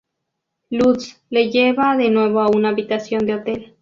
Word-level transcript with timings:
Lutz 0.71 1.21
le 1.29 1.47
lleva 1.51 1.95
de 1.95 2.09
nuevo 2.09 2.39
a 2.39 2.49
una 2.49 2.69
habitación 2.69 3.23
de 3.27 3.35
hotel. 3.35 3.69